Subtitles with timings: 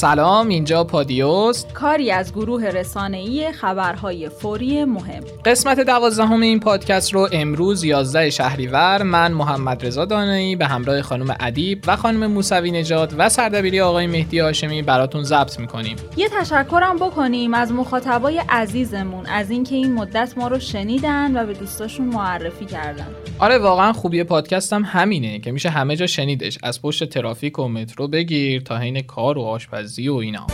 [0.00, 5.24] سلام اینجا پادیوست کاری از گروه رسانه‌ای خبرهای فوری مهم.
[5.44, 11.36] قسمت دوازدهم این پادکست رو امروز 11 شهریور من محمد رضا دانایی به همراه خانم
[11.40, 15.96] ادیب و خانم موسوی نژاد و سردبیری آقای مهدی هاشمی براتون ضبط می‌کنیم.
[16.16, 21.52] یه تشکرم بکنیم از مخاطبای عزیزمون از اینکه این مدت ما رو شنیدن و به
[21.54, 23.06] دوستاشون معرفی کردن.
[23.38, 26.58] آره واقعا خوبی پادکست هم همینه که میشه همه جا شنیدش.
[26.62, 29.89] از پشت ترافیک و مترو بگیر تا حین کار و آشپزی.
[29.98, 30.46] و اینا.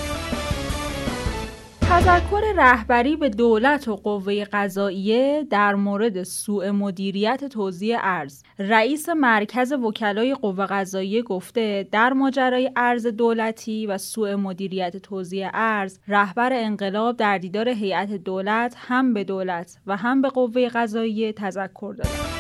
[1.89, 8.43] تذکر رهبری به دولت و قوه قضاییه در مورد سوء مدیریت توزیع ارز.
[8.59, 15.99] رئیس مرکز وکلای قوه قضاییه گفته در ماجرای ارز دولتی و سوء مدیریت توزیع ارز
[16.09, 21.95] رهبر انقلاب در دیدار هیئت دولت هم به دولت و هم به قوه قضاییه تذکر
[21.99, 22.36] داده.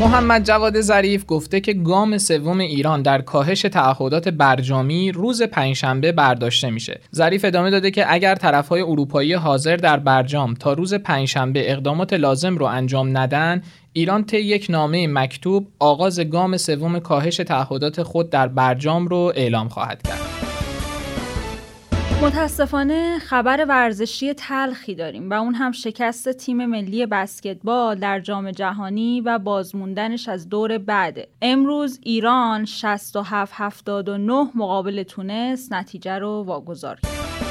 [0.00, 6.70] محمد جواد ظریف گفته که گام سوم ایران در کاهش تعهدات برجامی روز پنجشنبه برداشته
[6.70, 7.00] میشه.
[7.14, 12.56] ظریف ادامه داده که اگر طرفهای اروپایی حاضر در برجام تا روز پنجشنبه اقدامات لازم
[12.56, 18.48] رو انجام ندن، ایران طی یک نامه مکتوب آغاز گام سوم کاهش تعهدات خود در
[18.48, 20.39] برجام رو اعلام خواهد کرد.
[22.22, 29.20] متاسفانه خبر ورزشی تلخی داریم و اون هم شکست تیم ملی بسکتبال در جام جهانی
[29.20, 31.28] و بازموندنش از دور بعده.
[31.42, 37.49] امروز ایران 67 79 مقابل تونس نتیجه رو واگذار کرد.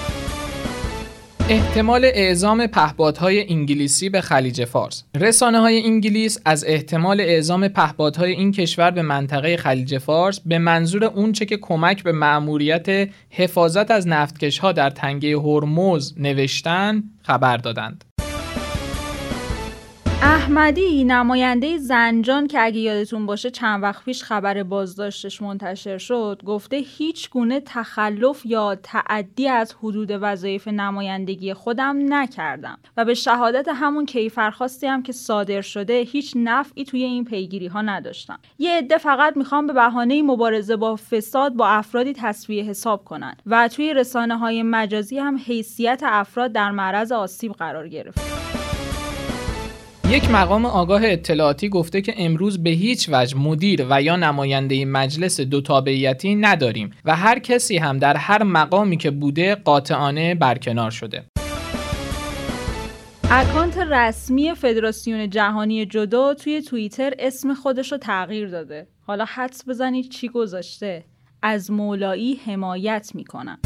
[1.51, 5.03] احتمال اعزام پهپادهای انگلیسی به خلیج فارس.
[5.15, 11.03] رسانه های انگلیس از احتمال اعزام پهپادهای این کشور به منطقه خلیج فارس به منظور
[11.03, 18.05] اونچه که کمک به مأموریت حفاظت از نفتکشها در تنگه هرمز نوشتن خبر دادند.
[20.21, 26.77] احمدی نماینده زنجان که اگه یادتون باشه چند وقت پیش خبر بازداشتش منتشر شد گفته
[26.77, 34.05] هیچ گونه تخلف یا تعدی از حدود وظایف نمایندگی خودم نکردم و به شهادت همون
[34.05, 38.39] کیفرخواستی هم که صادر شده هیچ نفعی توی این پیگیری ها نداشتم.
[38.59, 43.67] یه عده فقط می‌خوام به بهانه مبارزه با فساد با افرادی تصویه حساب کنن و
[43.67, 48.58] توی رسانه های مجازی هم حیثیت افراد در معرض آسیب قرار گرفت.
[50.09, 55.39] یک مقام آگاه اطلاعاتی گفته که امروز به هیچ وجه مدیر و یا نماینده مجلس
[55.41, 61.23] دو تابعیتی نداریم و هر کسی هم در هر مقامی که بوده قاطعانه برکنار شده.
[63.31, 68.87] اکانت رسمی فدراسیون جهانی جدو توی توییتر اسم خودش رو تغییر داده.
[69.07, 71.03] حالا حدس بزنید چی گذاشته؟
[71.41, 73.59] از مولایی حمایت می‌کنم.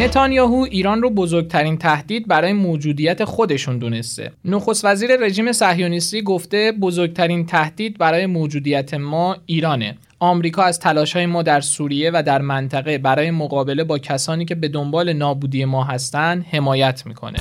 [0.00, 4.32] نتانیاهو ایران رو بزرگترین تهدید برای موجودیت خودشون دونسته.
[4.44, 9.96] نخست وزیر رژیم صهیونیستی گفته بزرگترین تهدید برای موجودیت ما ایرانه.
[10.18, 10.80] آمریکا از
[11.14, 15.64] های ما در سوریه و در منطقه برای مقابله با کسانی که به دنبال نابودی
[15.64, 17.38] ما هستند حمایت می‌کنه.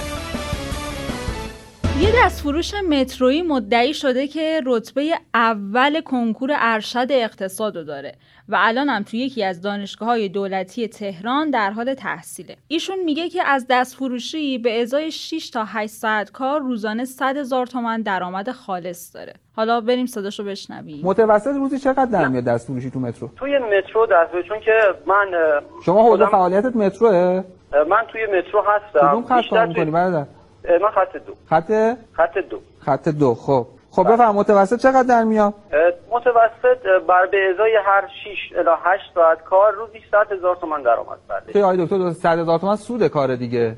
[2.02, 5.02] یه دستفروش مترویی مدعی شده که رتبه
[5.34, 8.12] اول کنکور ارشد اقتصاد رو داره
[8.50, 12.56] و الان هم توی یکی از دانشگاه های دولتی تهران در حال تحصیله.
[12.68, 17.66] ایشون میگه که از دستفروشی به ازای 6 تا 8 ساعت کار روزانه 100 هزار
[17.66, 19.34] تومن درآمد خالص داره.
[19.56, 21.02] حالا بریم صداشو بشنویم.
[21.04, 24.72] متوسط روزی چقدر در میاد دستفروشی تو مترو؟ توی مترو دست چون که
[25.06, 25.26] من
[25.86, 27.44] شما حوزه فعالیتت متروه؟
[27.90, 29.08] من توی مترو هستم.
[29.08, 30.26] کدوم خط کار می‌کنی برادر؟
[30.82, 31.34] من خط دو.
[31.50, 31.72] خط؟
[32.14, 32.60] خط دو.
[32.80, 33.68] خط دو خب.
[33.92, 34.14] خب بله.
[34.14, 35.54] بفرم متوسط چقدر در میاد؟
[36.12, 41.18] متوسط بر به ازای هر 6 الی 8 ساعت کار روزی 100 هزار تومان درآمد.
[41.28, 41.54] بله.
[41.54, 43.78] توی آقای دکتر 100 هزار تومان سود کار دیگه.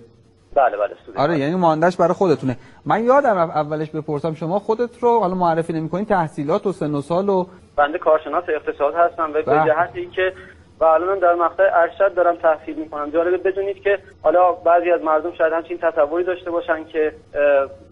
[0.55, 2.57] بله بله سود آره یعنی ماندش برای خودتونه.
[2.85, 7.29] من یادم اولش بپرسم شما خودت رو حالا معرفی نمی‌کنین تحصیلات و سن و سال
[7.29, 9.65] و بنده کارشناس اقتصاد هستم و به بله.
[9.65, 10.33] جهت اینکه
[10.81, 13.09] و الان در مقطع ارشد دارم تحصیل می‌کنم.
[13.09, 17.13] جالبه بدونید که حالا بعضی از مردم شاید همچین تصوری داشته باشن که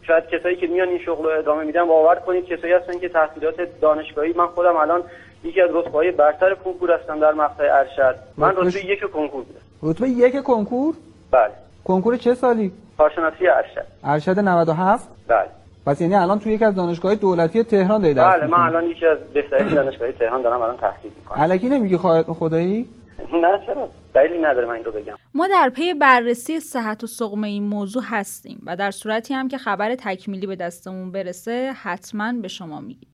[0.07, 3.55] شاید کسایی که میان این شغل رو ادامه میدن باور کنید کسایی هستن که تحصیلات
[3.81, 5.03] دانشگاهی من خودم الان
[5.43, 8.15] یکی از رتبه‌های برتر کنکور هستم در مقطع ارشد.
[8.37, 9.59] من رتبه یک کنکور بودم.
[9.83, 10.95] رتبه یک کنکور؟
[11.31, 11.51] بله.
[11.83, 13.85] کنکور چه سالی؟ کارشناسی ارشد.
[14.03, 15.58] ارشد 97 بله.
[15.85, 19.05] پس یعنی الان توی یکی از دانشگاه دولتی تهران داری درس بله من الان یکی
[19.05, 21.41] از بهترین دانشگاه تهران دارم الان تحصیل می‌کنم.
[21.41, 22.89] الکی نمیگی خدایی؟
[23.33, 25.13] نه چرا؟ دلیلی نداره من این رو بگم.
[25.33, 29.57] ما در پی بررسی صحت و سقم این موضوع هستیم و در صورتی هم که
[29.57, 33.09] خبر تکمیلی به دستمون برسه حتما به شما میگیم.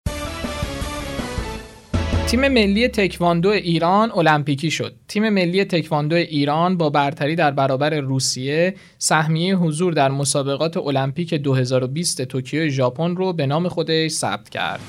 [2.27, 4.95] تیم ملی تکواندو ایران المپیکی شد.
[5.07, 12.21] تیم ملی تکواندو ایران با برتری در برابر روسیه سهمیه حضور در مسابقات المپیک 2020
[12.21, 14.79] توکیو ژاپن رو به نام خودش ثبت کرد.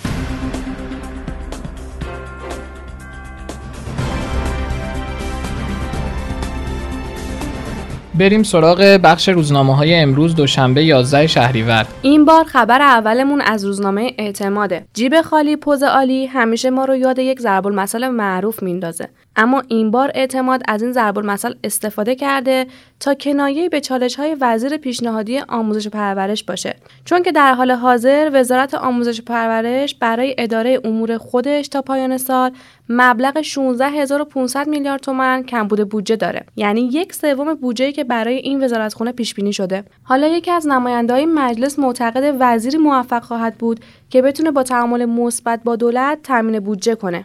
[8.18, 11.86] بریم سراغ بخش روزنامه های امروز دوشنبه 11 شهریور.
[12.02, 14.86] این بار خبر اولمون از روزنامه اعتماده.
[14.94, 19.08] جیب خالی پوز عالی همیشه ما رو یاد یک ضرب المثل معروف میندازه.
[19.36, 22.66] اما این بار اعتماد از این ضرب المثل استفاده کرده
[23.00, 26.76] تا کنایه به چالش های وزیر پیشنهادی آموزش و پرورش باشه.
[27.04, 32.18] چون که در حال حاضر وزارت آموزش و پرورش برای اداره امور خودش تا پایان
[32.18, 32.50] سال
[32.88, 36.46] مبلغ 16500 میلیارد تومان کمبود بودجه داره.
[36.56, 39.84] یعنی یک سوم بودجه‌ای که برای این وزارتخونه پیش بینی شده.
[40.02, 43.80] حالا یکی از نماینده‌های مجلس معتقد وزیری موفق خواهد بود
[44.10, 47.24] که بتونه با تعامل مثبت با دولت تامین بودجه کنه.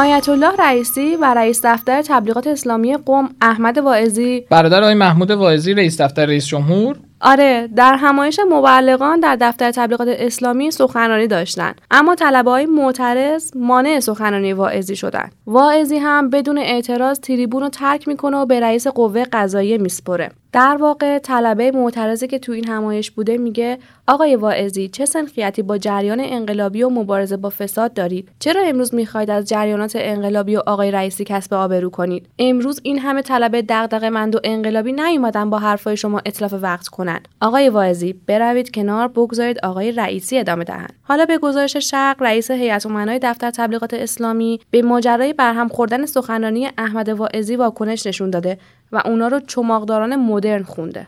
[0.00, 4.46] آیت الله رئیسی و رئیس دفتر تبلیغات اسلامی قوم احمد واعظی.
[4.50, 6.96] برادر آقای محمود واعظی رئیس دفتر رئیس جمهور.
[7.20, 14.00] آره در همایش مبلغان در دفتر تبلیغات اسلامی سخنرانی داشتن اما طلبه های معترض مانع
[14.00, 19.24] سخنرانی واعظی شدن واعظی هم بدون اعتراض تریبون رو ترک می‌کنه و به رئیس قوه
[19.32, 20.30] قضاییه میسپره.
[20.52, 25.78] در واقع طلبه معترضی که تو این همایش بوده میگه آقای واعظی چه سنخیتی با
[25.78, 30.90] جریان انقلابی و مبارزه با فساد دارید؟ چرا امروز می‌خواهید از جریانات انقلابی و آقای
[30.90, 35.96] رئیسی کسب آبرو کنید؟ امروز این همه طلبه دغدغه مند و انقلابی نیومدن با حرفای
[35.96, 40.92] شما اطلاف وقت کنند آقای واعظی بروید کنار بگذارید آقای رئیسی ادامه دهند.
[41.02, 46.68] حالا به گزارش شرق رئیس هیئت امنای دفتر تبلیغات اسلامی به ماجرای برهم خوردن سخنرانی
[46.78, 48.58] احمد واعظی واکنش نشون داده
[48.92, 51.06] و اونا رو چماقداران مدرن خونده.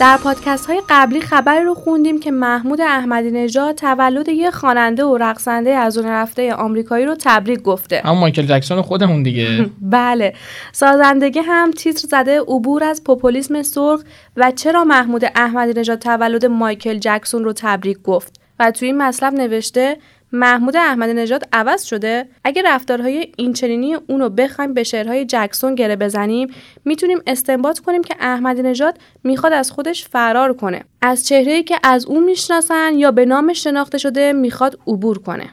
[0.00, 5.16] در پادکست های قبلی خبری رو خوندیم که محمود احمدی نژاد تولد یه خواننده و
[5.16, 8.02] رقصنده از اون رفته آمریکایی رو تبریک گفته.
[8.04, 9.66] اما مایکل جکسون خودمون دیگه.
[9.80, 10.34] بله.
[10.72, 14.00] سازندگی هم تیتر زده عبور از پوپولیسم سرخ
[14.36, 18.40] و چرا محمود احمدی نژاد تولد مایکل جکسون رو تبریک گفت.
[18.58, 19.96] و توی این مطلب نوشته
[20.34, 22.28] محمود احمد نژاد عوض شده.
[22.44, 26.48] اگه رفتارهای اینچنینی اونو بخوایم به شعرهای جکسون گره بزنیم
[26.84, 30.84] می‌تونیم استنباط کنیم که احمدی نژاد می‌خواد از خودش فرار کنه.
[31.02, 35.50] از چهره‌ای که از اون می‌شناسن یا به نامش شناخته شده می‌خواد عبور کنه.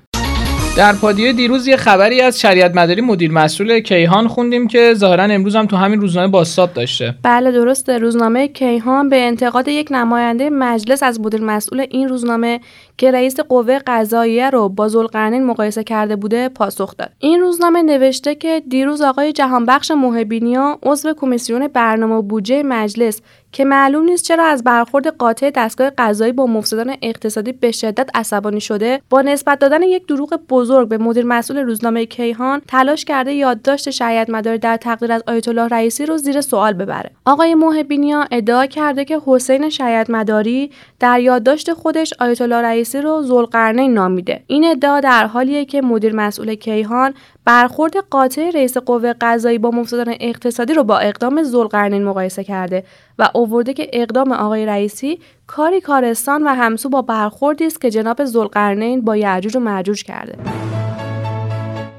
[0.77, 5.55] در پادیو دیروز یه خبری از شریعت مداری مدیر مسئول کیهان خوندیم که ظاهرا امروز
[5.55, 7.15] هم تو همین روزنامه باستاب داشته.
[7.23, 12.59] بله درسته روزنامه کیهان به انتقاد یک نماینده مجلس از مدیر مسئول این روزنامه
[12.97, 17.09] که رئیس قوه قضاییه رو با ذوالقرنین مقایسه کرده بوده پاسخ داد.
[17.19, 23.21] این روزنامه نوشته که دیروز آقای جهانبخش محبینیا عضو کمیسیون برنامه بودجه مجلس
[23.51, 28.61] که معلوم نیست چرا از برخورد قاطع دستگاه قضایی با مفسدان اقتصادی به شدت عصبانی
[28.61, 33.89] شده با نسبت دادن یک دروغ بزرگ به مدیر مسئول روزنامه کیهان تلاش کرده یادداشت
[33.89, 37.11] شریعت مداری در تقدیر از آیت الله رئیسی رو زیر سوال ببره.
[37.25, 43.21] آقای محبینیا ادعا کرده که حسین شریعت مداری در یادداشت خودش آیت الله رئیسی رو
[43.21, 44.43] ذوالقرنین نامیده.
[44.47, 47.13] این ادعا در حالیه که مدیر مسئول کیهان
[47.45, 52.83] برخورد قاطع رئیس قوه قضایی با مفسدان اقتصادی رو با اقدام ذوالقرنین مقایسه کرده
[53.19, 58.25] و اوورده که اقدام آقای رئیسی کاری کارستان و همسو با برخوردی است که جناب
[58.25, 60.70] ذوالقرنین با یعجوج و معجوج کرده.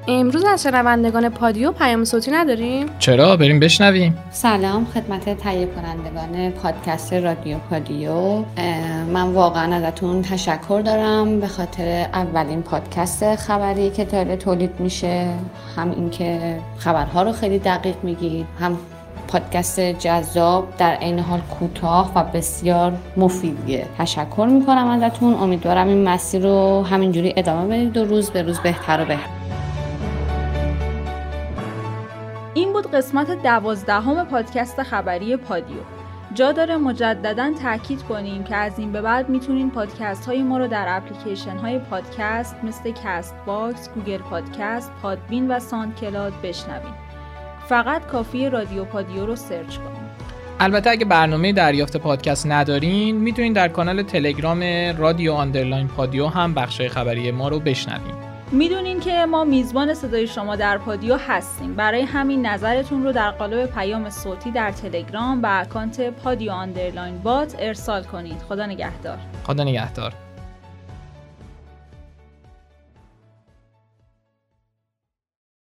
[0.08, 4.18] امروز از شنوندگان پادیو پیام صوتی نداریم؟ چرا؟ بریم بشنویم.
[4.30, 8.44] سلام خدمت تهیه کنندگان پادکست رادیو پادیو.
[9.12, 15.28] من واقعا ازتون تشکر دارم به خاطر اولین پادکست خبری که داره تولید میشه.
[15.76, 18.78] هم اینکه خبرها رو خیلی دقیق میگید هم
[19.28, 23.86] پادکست جذاب در عین حال کوتاه و بسیار مفیدیه.
[23.98, 25.34] تشکر می‌کنم ازتون.
[25.34, 29.41] امیدوارم این مسیر رو همینجوری ادامه بدید و روز به روز بهتر و بهتر.
[32.92, 35.76] قسمت دوازدهم پادکست خبری پادیو
[36.34, 40.68] جا داره مجددا تاکید کنیم که از این به بعد می‌تونین پادکست های ما رو
[40.68, 46.94] در اپلیکیشن های پادکست مثل Castbox، Google Podcast، Podbean و SoundCloud بشنوید.
[47.68, 50.12] فقط کافیه رادیو پادیو رو search کنید.
[50.60, 54.62] البته اگه برنامه دریافت پادکست ندارین می‌تونین در کانال تلگرام
[54.98, 58.31] رادیو underline پادیو هم بخش خبری ما رو بشنوین.
[58.52, 61.74] می‌دونین که ما میزبان صدای شما در پادیو هستیم.
[61.74, 67.56] برای همین نظرتون رو در قالب پیام صوتی در تلگرام و account پادیو underline bot
[67.58, 68.38] ارسال کنید.
[68.48, 69.18] خدا نگهدار.
[69.44, 70.12] خدا نگهدار.